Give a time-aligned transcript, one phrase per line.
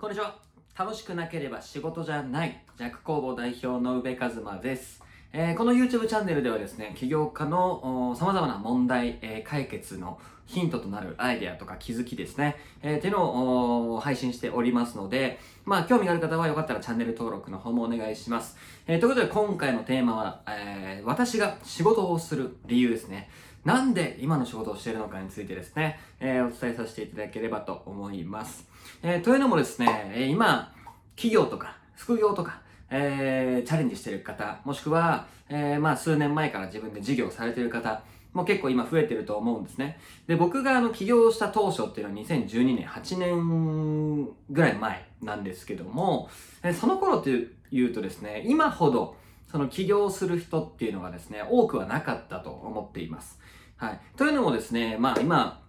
[0.00, 0.36] こんにちは。
[0.78, 5.02] 楽しくなければ仕事じゃない弱工房代表の宇部和馬です。
[5.32, 18.56] えーこの YouTube チャンネルではですね、起業家の様々な問題、えー解決のヒントとなるアイデアとか気づきですね、えーっていうのを配信しておりますので、まあ興味がある方はよかったらチャンネル登録の方もお願いします。
[18.86, 23.28] えーということで今回のテーマは、えー私が仕事をする理由ですね。
[23.64, 28.66] なんで今の仕事をしているのかについてですね、えーお伝えさせていただければと思います。
[29.02, 30.72] えーというのもですね、今、
[31.16, 39.98] 企業とか副業とか、えーチャレンジしている方、もしくは、えーまあ数年前から自分で事業されている方、もう結構今増えてると思うんですね。
[40.26, 46.30] で、僕があの起業した当初っていうのは2012年、8年ぐらい前なんですけども、
[46.62, 47.30] えその頃って
[47.70, 49.16] いうとですね、今ほど
[49.50, 53.38] その起業する人っていうのがですね、多くはなかったと思っています。
[53.78, 54.00] はい。
[54.16, 55.62] というのもですね、まあ今、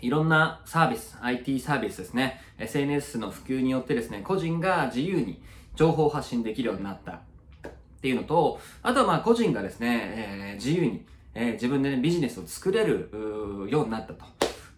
[0.00, 5.40] いろんなサービス、IT サービスですね、SNS の普及によってですね、個人が自由に
[5.76, 7.20] 情報を発信できるようになったっ
[8.02, 13.08] ていうのと、あとはまあ個人がですね、えー自由に、えー自分で、ね、ビジネスを作れる
[13.70, 14.24] ようになったと。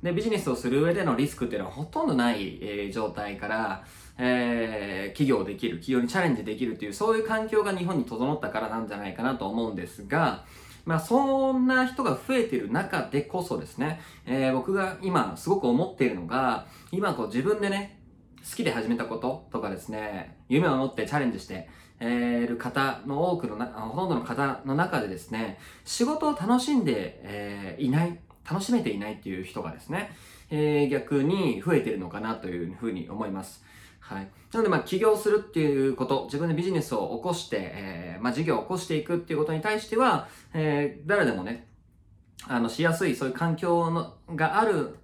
[0.02, 3.84] で、ビジネスをする上でのリスクっていうのはほとんどない、えー状態から、
[4.18, 10.44] えー起業できる、企業にチャレンジできるっていう、そういう環境が日本に整ったからなんじゃないかなと思うんですが、
[10.84, 17.98] まあ、そんな人が増えてる中でこそですね、えー僕が今すごく思っているのが、今こう自分でね、
[18.48, 21.68] 好きで始めたこととかですね、夢を持ってチャレンジして、
[22.00, 28.18] えーる方の多くのな、ほとんどの方の中でですね、仕事を楽しんで、えーいない、
[28.50, 30.10] 楽しめていないっていう人がですね、
[30.50, 33.64] えー逆に増えてるのかなというふうに思います。
[34.10, 34.28] はい。
[34.52, 41.68] なので、まあ、起業するっていうこと、自分でビジネスを起こして、えーまあ、事業を起こしていくっていうことに対しては、えー誰でもね、
[42.48, 44.96] あの、しやすい、そういう環境のがある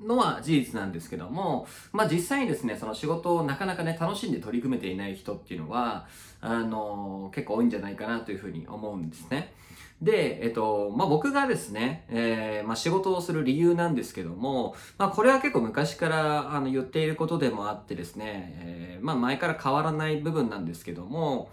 [0.00, 6.06] のは事実なんですけども、まあ実際にですね、その仕事をなかなかね、楽しんで取り組めていない人っていうのは、
[6.40, 9.52] あの、結構多いんじゃないかなというふうに思うんですね。
[10.00, 21.50] で、えっと、まあ僕がですね、えーまあ仕事をする理由なんですけども、まあこれは結構昔からあの言っていることでもあってですね、えーまあ前から変わらない部分なんですけども、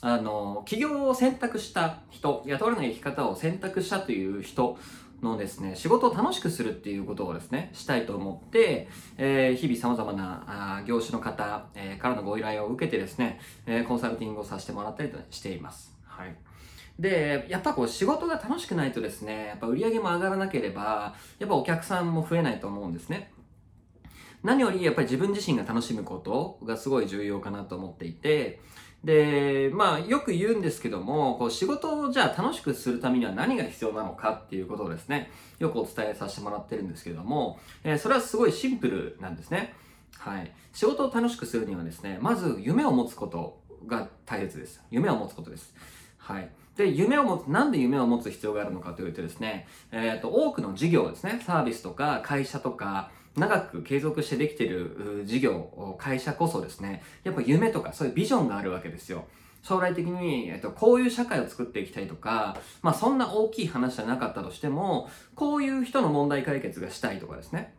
[0.00, 4.78] あの、起業を選択した人、雇われない生き方を選択したという人
[5.22, 15.96] のですね、仕事を楽しくするっていうことをですね、したいと思って、えー日々様々なあ業種の方、えーからのご依頼を受けてですね、えーコンサルティングをさせてもらったりしています。
[16.06, 16.36] はい。
[16.98, 23.32] で、やっぱこう仕事が楽しくないとですね、やっぱ売り上げも上がらなければ、やっぱお客さんも増えないと思うんですね。
[24.42, 28.60] 何よりやっぱり自分自身が楽しむことがすごい重要かなと思っていて、
[29.04, 39.74] で、まあよく言うんですけども、こう仕事をじゃあ楽しくするためには何が必要なのかっていうことをですね、よくお伝えさせてもらってるんですけども、えーそれはすごいシンプルなんですね。
[40.18, 40.52] はい。
[40.72, 44.82] 仕事を楽しくするにはですね、まず夢を持つことが大切です。
[44.90, 45.74] 夢を持つことです。
[46.16, 46.50] はい。
[46.78, 59.24] で、夢を持つ、なんで夢を持つ必要があるのかというとですね、えっ、と、多くの事業ですね、サービスとか会社とか、長く継続してできている事業、会社こそですね、やっぱ夢とかそういうビジョンがあるわけですよ。
[59.62, 67.74] 将来的に、えっと、こういう社会を作っていきたいとか、まあそんな大きい話じゃなかったとしても、こういう人の問題解決がしたいとかですね。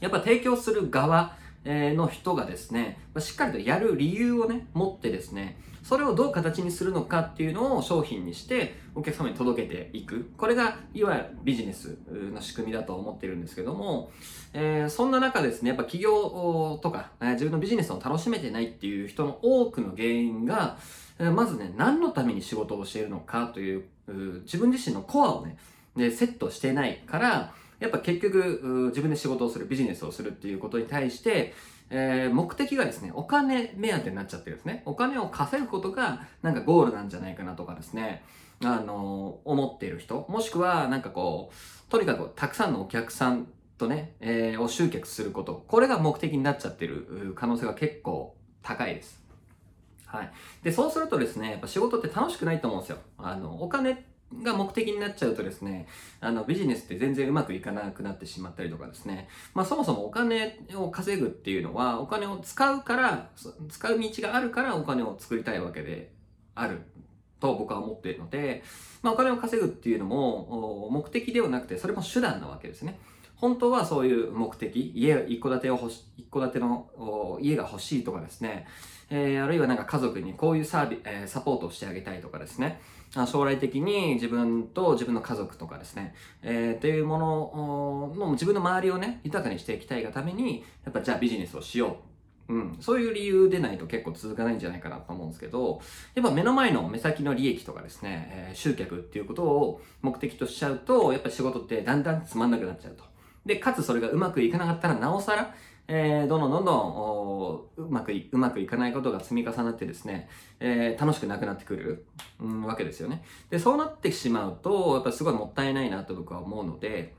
[0.00, 10.30] やっぱ提供する側の人がですね、しっかりとやる理由をね、持ってですね、それをどう形にするのかっていうのを商品にしてお客様に届けていく。
[10.36, 14.10] これがいわゆるビジネスの仕組みだと思ってるんですけども、
[14.52, 20.78] えーそんな中ですね、やっぱ企業とか、えー自分のビジネスを楽しめてないっていう人の多くの原因が、
[21.18, 24.12] えーまずね、何のために仕事をしているのかという、う
[24.44, 25.56] 自分自身のコアをね、
[25.96, 31.52] でセットしてないから、やっぱ結局、自分で仕事をする、ビジネスをするっていうことに対して、
[31.90, 34.82] えー目的がですね、お金目当てになっちゃってるんですね。
[34.86, 38.22] お金を稼ぐことがなんかゴールなんじゃないかなとかですね、
[38.64, 49.22] あのー思っている人、もしくはなんかこう、とにかくたくさんのお客さんとね、えーを集客すること、これが目的になっちゃってる可能性が結構高いです。
[50.06, 50.32] はい。
[50.62, 52.98] で、そうするとですね、やっぱ仕事って楽しくないと思うんですよ。
[53.18, 54.04] あの、お金
[54.42, 55.86] が目的になっちゃうとですね、
[56.20, 63.30] あの、ビジネスって全然うまくいかなくなってしまったりとかですね、まあそもそもお金を稼ぐっていうのは、お金を使うから、
[63.68, 66.12] 使う道があるからお金を作りたいわけで
[66.54, 66.82] ある
[67.40, 68.62] と僕は思っているので、
[69.02, 72.98] まあお金を稼ぐっていうのも目的ではなくて、それも手段なわけですね。
[73.42, 78.68] 本当はそういう目的、家、一戸建てを欲し、一戸建ての家が欲しいとかですね、
[79.10, 82.80] えー、あるいはなんか家族にこういうサービ、えー、サポートをしてあげたいとかですね、
[83.26, 91.98] 将来的に自分と自分の家族とかですね、えー、っていうものの自分の周りをね、豊かにしていきたいがために、やっぱじゃあビジネスをしよ
[92.48, 92.54] う。
[92.54, 95.80] うん、そういう理由でないと結構続かないんじゃないかなと思うんですけど、
[96.14, 103.04] やっぱ目の前の目先の利益とかですね、えー、集客っていうことを目的としちゃうと、やっぱ仕事ってだんだんつまんなくなっちゃうと。
[103.46, 105.54] で、かつそれがうまくいかなかったらなおさら、
[105.94, 110.26] えー、どんどんどんどんうまくい、うまくいかないことが積み重なってですね、
[110.58, 112.06] えー、楽しくなくなってくる、
[112.40, 113.22] うん、わけですよね。
[113.50, 117.14] で、そうなってしまうと、やっぱすごいもったいないなと僕は思うので、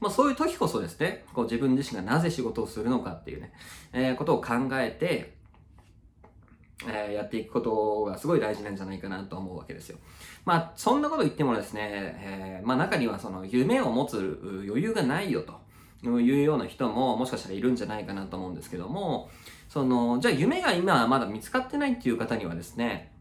[0.00, 3.52] まあそういう時こそですね、こう自分自身がなぜ仕事をするのかっていうね、
[3.92, 5.36] えー、ことを考えて、
[6.86, 9.98] えー、やっていくことがすごい大事なんじゃないかなと思うわけですよ。
[10.46, 15.67] まあ、そんなこと言ってもですね、えー、まあ中にはその夢を持つ余裕がないよと。
[16.02, 19.30] いうような人ももしかしたらいるんじゃないかなと思うんですけども、
[19.68, 23.12] その、じゃあ夢が今はまだ見つかってないっていう方にはですね、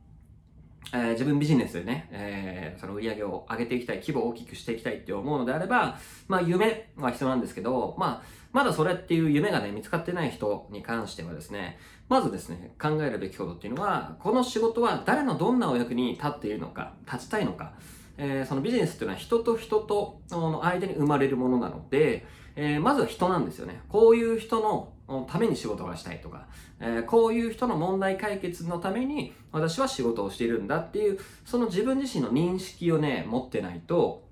[0.94, 5.98] えー、自分ビジネスでね、えー、その売り上げを上げていきたい、規模を大きくしていきたいって思うのであれば、
[6.28, 11.78] まあ夢は必要なんですけど、まあ、まだそれっていう夢がね、見つかってない人に関してはですね、
[12.08, 17.74] まずですね、考えるべきことっていうのは、この仕事は誰のどんなお役に立っているのか、立ちたいのか、
[18.18, 22.26] えー、そのビジネスっていうのは人と人との間に生まれるものなので、
[22.60, 23.82] えー、まずは人なんですよね。
[23.88, 26.48] こういう人のために仕事がしたいとか、
[26.80, 34.24] えー、こういう人の問題解決のために私は仕事をしているんだっていう、その自分自身の認識をね、持ってないと、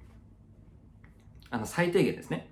[1.52, 2.50] あの、最低限ですね。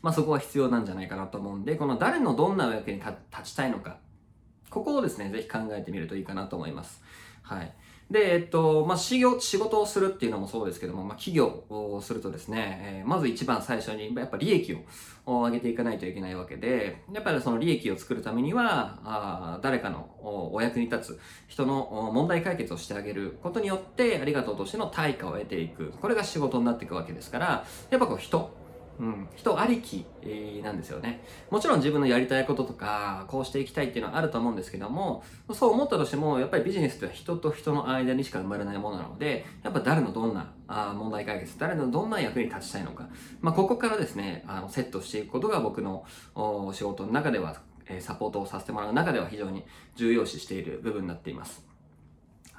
[0.00, 3.12] まあそこは必要なんじゃないかなと思うんで、この誰のどんなお役に立
[3.44, 3.98] ちたいのか、
[4.70, 7.02] ここをですね、ぜひ考えてみるといいかなと思います。
[7.42, 7.74] はい。
[8.12, 14.76] で、えっと、まあ、仕事をするっていうのもそうですけども、まあ、企業をするとですね、えー、まず一番最初に、やっぱ利益
[15.24, 25.94] を上げていかないといけないわけで、やっぱりその利益を作るためには、あ誰かのお役に立つ人の問題解決をしてあげることによって、ありがとうとしての対価を得ていく。
[26.00, 28.61] これが仕事になっていくわけですから、やっぱこう人、
[29.02, 30.06] うん、人ありき、
[30.62, 31.24] なんですよね。
[31.50, 43.08] もちろん自分のやりたいこととか、こうしていきたいっていうのはあると思うんですけども、そう思ったとしても、やっぱりビジネスって人と人の間にしか生まれないものなので、やっぱ誰のどんなあ問題解決、誰のどんな役に立ちたいのか、
[43.40, 46.04] まあ、ここからですね、あのセットしていくことが僕の
[46.72, 47.56] 仕事の中では、
[47.88, 49.64] えサポートをさせてもらう中では非常に
[49.96, 51.71] 重要視している部分になっています。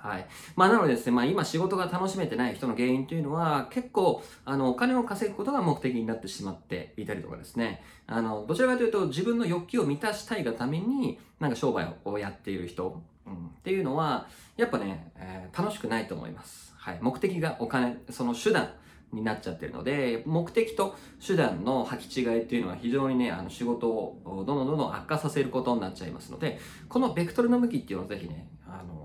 [0.03, 0.27] はい。
[0.57, 14.27] まあ、なのでですね、まあ、今仕事が楽しめてない人の原因というのは、結構、あの、お金を稼ぐことが目的になってしまっていたりとかですね、あの、どちらかというと、自分の欲求を満たしたいがために、なんか商売をやっている人、うん、っていうのは、
[14.57, 16.73] やっぱね、えー、楽しくないと思います。
[16.75, 17.00] はい。
[17.00, 18.73] 目的がお金、その手段、
[19.13, 20.95] になっちゃってるので、目的と
[21.25, 26.59] 手段の履き違いっていうのは非常にね、あの仕事をどんどんどんどん悪化させることになっちゃいますので、
[26.89, 29.02] このベクトルの向きっていうのをぜひね、あの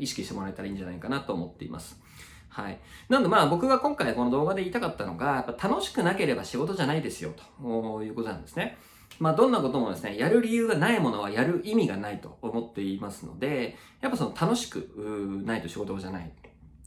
[0.00, 2.00] 意識してもらえたらいいんじゃないかなと思っています。
[2.48, 2.80] はい。
[3.08, 8.76] なんでまあ僕が今回この動画で言いたかったのが、やっぱ楽しくなければ仕事じゃないですよ、ということなんですね。
[9.18, 16.30] まあどんなこともですね、やる理由がないものはやる意味がないと思っていますので、やっぱその楽しくないと仕事じゃないっ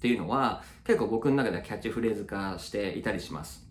[0.01, 3.65] ていうのは、結構僕の中ではキャッチフレーズ化していたりします。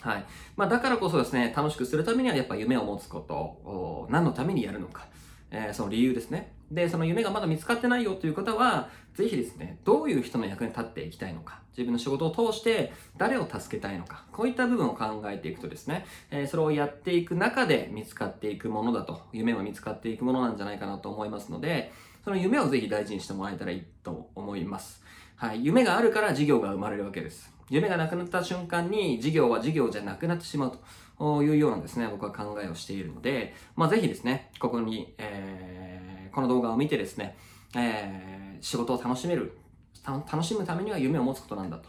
[0.00, 0.24] はい。
[0.56, 5.06] まあだからこそですね、楽しくするためにはやっぱ夢を持つことを、何のためにやるのか。
[5.50, 6.55] えー、その理由ですね。
[6.70, 21.92] で、その夢がまだ見つかってないよという方は、ぜひですね、どういう人の役に立っていきたいのか、自分の仕事を通して誰を助けたいのか、こういった部分を考えていくとですね、えー、それをやっていく中で見つかっていくものだと、夢は見つかっていくものなんじゃないかなと思いますので、
[22.24, 25.04] その夢をぜひ大事にしてもらえたらいいと思います。
[25.36, 27.54] はい、夢があるから事業が生まれるわけです。
[27.68, 30.78] 夢がなくなった瞬間に事業は事業じゃなくなってしまう
[31.18, 35.95] というようなですね、僕は考えをしているので、まあぜひですね、ここに、えー、
[36.36, 37.34] この動画を見てですね、
[37.74, 39.56] えー、仕事を楽しめる、
[40.04, 41.88] 楽しむためには夢を持つことなんだと。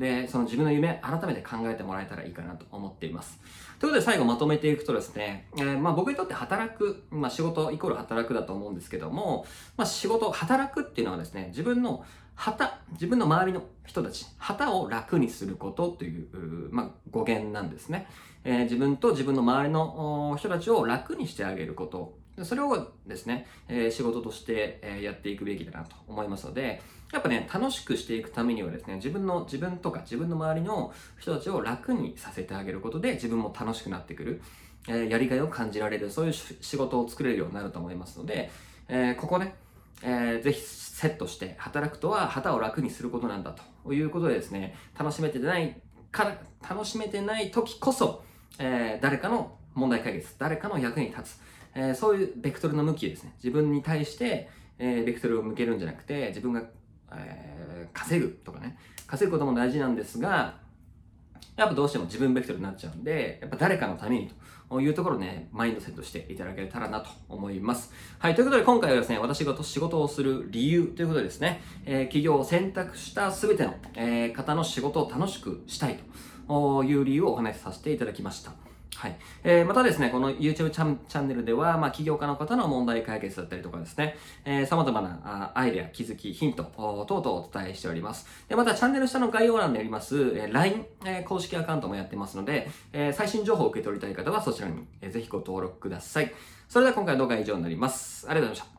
[0.00, 3.38] で、その自分の夢、改めて考えてもらえたらいいかなと思っています。
[3.78, 9.46] ということで最後まとめていくとですね、えー、まあ僕にとって働く、まあ仕事イコール働くだと思うんですけども、
[9.76, 18.06] まあ仕事、働くっていうのはですね、自分の旗、自分の周りの人たち、旗を楽にすることという、まあ、語源なんですね。
[18.44, 22.18] えー、自分と自分の周りの人たちを楽にしてあげること。
[22.42, 34.42] それをですね、えー、仕事として、えー、やっていくべきだなと思いますので、やっぱね、楽しくしていくためにはですね、自分の、自分とか自分の周りの人たちを楽にさせてあげることで自分も楽しくなってくる。
[34.86, 38.50] えー、やりがいを感じられる、そういう仕事を作れるようになると思いますので、
[38.88, 39.54] え、ここね、
[40.06, 45.80] えー、ぜひセットして働くとは旗を楽にすることなんだということでですね、楽しめてない
[46.12, 48.22] から楽しめてない時こそ、
[48.58, 51.40] えー、誰かの問題解決、誰かの役に立つ、
[51.74, 53.32] えー、そういうベクトルの向きですね。
[53.42, 56.62] 自分に対して、えー、ベクトルを向けるんじゃなくて、自分が、
[57.12, 60.58] えー、稼ぐとかね、稼ぐことも大事なんですが、
[61.56, 64.32] やっぱどうしても自分ベクトルになっちゃうんで、やっぱ誰かのために
[64.68, 67.92] というところね、マインドセットしていただけたらなと思います。
[68.18, 75.98] はい、ということで今回はですね、私が仕事をする理由ということでですね、えー、企業を選択した全ての、えー、方の仕事を楽しくしたい
[76.48, 78.63] という理由をお話しさせていただきました。
[78.96, 79.16] はい。
[79.42, 88.26] えー、またですね、この YouTube チャンネルでは、まあ、起業家の方の問題解決だったりとかですね、えー、様々なあアイデア、気づき、ヒント等々お伝えしております。
[88.48, 96.32] で、またチャンネル下の概要欄にあります、えー、LINE、えー、公式アカウントもやってますので、えー、最新情報を受け取りたい方はそちらに、えー、ぜひご登録ください。
[96.68, 98.26] それでは今回の動画は以上になります。
[98.28, 98.73] ありがとうございました。